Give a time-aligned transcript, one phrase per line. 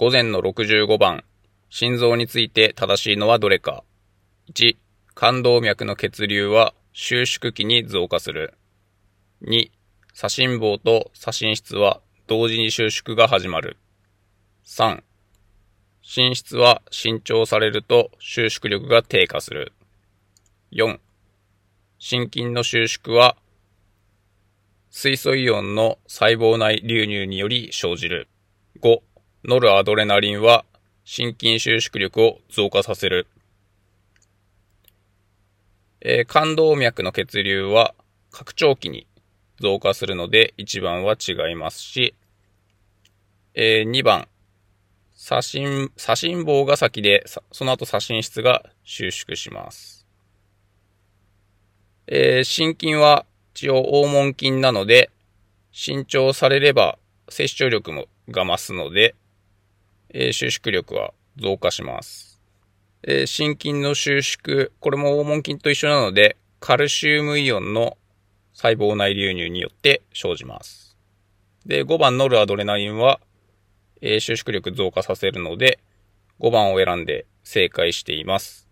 [0.00, 1.24] 午前の65番、
[1.68, 3.84] 心臓について正しいのはどれか。
[4.54, 4.78] 1、
[5.14, 8.54] 冠動脈の血流は収縮期に増加する。
[9.42, 9.70] 2、
[10.14, 13.76] 左心房と左心室は同時に収縮が始まる。
[14.64, 15.02] 3、
[16.00, 19.74] 心室は伸長されると収縮力が低下する。
[20.72, 20.98] 4、
[21.98, 23.36] 心筋の収縮は
[24.88, 28.28] 水素イオンの細胞内流入により生じる。
[28.80, 29.00] 5、
[29.42, 30.66] ノルアドレナリンは
[31.04, 33.26] 心筋収縮力を増加させる。
[36.02, 37.94] えー、冠動脈の血流は
[38.30, 39.06] 拡張期に
[39.58, 42.14] 増加するので1番は違いますし、
[43.54, 44.28] えー、2番、
[45.14, 50.06] 左心、左心房が先で、その後左心室が収縮します。
[52.06, 55.10] えー、心筋は一応黄門筋なので、
[55.72, 56.98] 伸長されれば
[57.30, 59.14] 接触力もが増すので、
[60.12, 62.40] え、収縮力は増加します。
[63.02, 67.96] え、心筋の収縮、これも黄門筋と一緒なので、カルシウムイオンの
[68.52, 70.96] 細胞内流入によって生じます。
[71.64, 73.20] で、5番ノルアドレナリンは、
[74.00, 75.78] え、収縮力増加させるので、
[76.40, 78.68] 5番を選んで正解しています。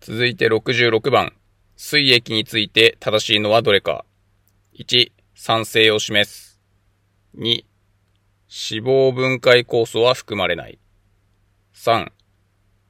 [0.00, 1.32] 続いて66番。
[1.76, 4.04] 水液について正しいのはどれか。
[4.78, 6.60] 1、酸性を示す。
[7.38, 7.64] 2、
[8.54, 10.78] 脂肪分解酵素は含まれない。
[11.74, 12.12] 3、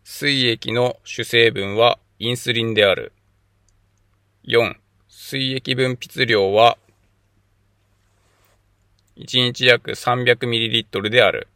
[0.02, 3.12] 水液の主成分はインスリンである。
[4.48, 4.74] 4、
[5.06, 6.78] 水液分泌量は
[9.16, 11.46] 1日約 300ml である。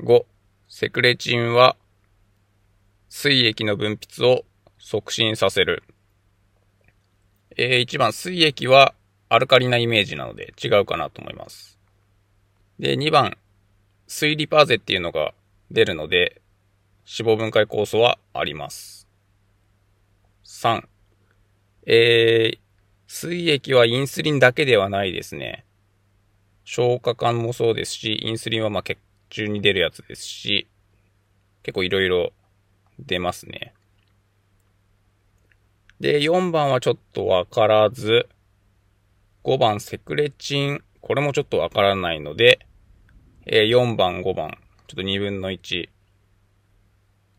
[0.00, 0.24] 5、
[0.68, 1.76] セクレチンは
[3.08, 4.44] 水液の分泌を
[4.78, 5.82] 促進させる。
[7.56, 8.92] えー、1番、水液は
[9.30, 11.77] アルカリなイメージなので違うかなと思います。
[12.78, 13.36] で、2番、
[14.06, 15.34] 水リパーゼっていうのが
[15.70, 16.40] 出るので、
[17.06, 19.08] 脂肪分解酵素はあります。
[20.44, 20.86] 3、
[21.86, 22.58] えー、
[23.06, 25.64] 水液はインスリンだけではないですね。
[26.64, 28.98] 消化管もそうですし、インスリンはま血
[29.30, 30.68] 中に出るやつですし、
[31.62, 32.32] 結構いろいろ
[32.98, 33.72] 出ますね。
[35.98, 38.28] で、4番はちょっとわからず、
[39.44, 42.66] 5番セクレチン、これもちょっとわからないので、
[43.50, 44.50] えー、4番、5番、
[44.88, 45.88] ちょっと2分の1。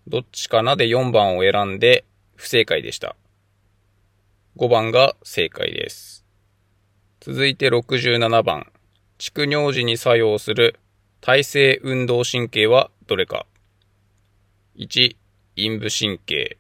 [0.08, 0.76] どっちかな？
[0.76, 2.04] で4番を選んで
[2.36, 3.16] 不正解でした。
[4.58, 6.26] 5番が正解です。
[7.20, 8.72] 続いて67番。
[9.20, 10.80] 蓄尿時に作用する
[11.22, 13.46] 体性運動神経はどれか
[14.80, 15.16] ?1、
[15.56, 16.58] 陰部神経。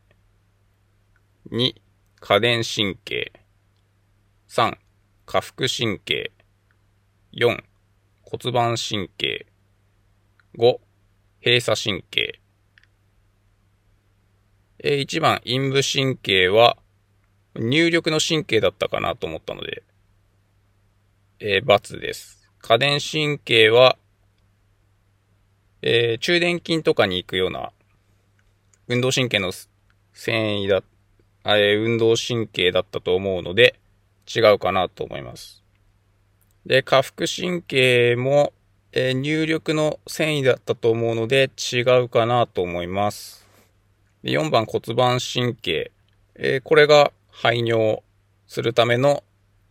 [1.52, 1.74] 2、
[2.20, 3.32] 下電神経。
[4.48, 4.78] 3、
[5.26, 6.32] 下腹神経。
[7.34, 7.64] 4、
[8.32, 9.48] 骨盤神経。
[10.56, 10.80] 5、
[11.44, 12.40] 閉鎖神経。
[14.84, 16.78] えー、1番、陰部神経は、
[17.56, 19.82] 入力の神経だったかなと思ったので、
[21.40, 22.52] えー、×です。
[22.60, 23.98] 下電神経は、
[25.82, 27.72] えー、中電筋とかに行くような、
[28.88, 29.52] 運動神経の
[30.14, 30.84] 繊維だ
[31.46, 33.80] え運動神経だったと思うので、
[34.28, 35.64] 違うかなと思います。
[36.70, 38.54] で、下腹神経も、
[38.92, 43.44] えー、入力の繊維だったと思うので、違うかなと思います。
[44.24, 45.92] で4番骨盤神経。
[46.36, 48.04] えー、これが排尿
[48.46, 49.24] するための、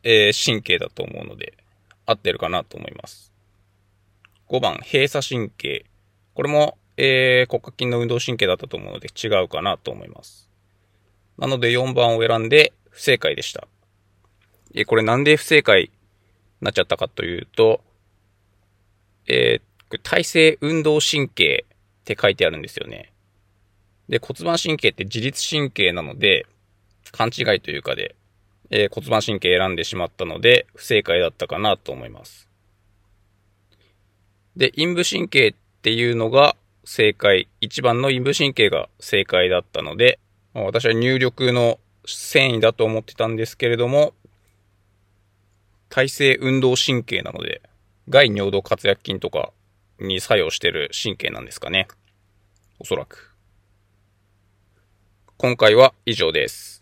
[0.03, 1.57] えー、神経だと思うので、
[2.05, 3.33] 合ってるかなと思います。
[4.49, 5.87] 5番閉鎖神経。
[6.35, 10.51] これも、え、骨格筋の運動神経だったと思うので違うかなと思います。
[11.39, 13.69] なので4番を選んで不正解でした。
[14.75, 15.93] え、これなんで不正解
[16.61, 17.81] なっちゃったかというと、
[19.27, 23.13] えー、体制運動神経って書いてあるんですよね。
[24.09, 26.47] で、骨盤神経って自律神経なので、
[27.13, 28.17] 勘違いというかで、
[28.71, 32.49] えー、骨盤神経選んでしまったので、不正解だったかなと思います。
[34.57, 37.49] で、陰部神経っていうのが正解。
[37.61, 40.19] 1番の陰部神経が正解だったので、
[40.55, 44.15] 私は入力の繊維だと思ってたんですけれども、
[45.89, 47.63] 体制運動神経なので、
[48.09, 49.53] 外尿道活躍筋とか
[50.01, 51.89] に作用してる神経なんですかね。
[52.79, 53.35] おそらく。
[55.37, 56.79] 今回は以上です。